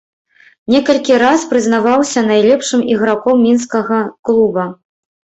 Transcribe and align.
Некалькі 0.75 1.17
раз 1.23 1.43
прызнаваўся 1.51 2.23
найлепшым 2.29 2.81
іграком 2.95 3.43
мінскага 3.47 3.99
клуба. 4.31 4.65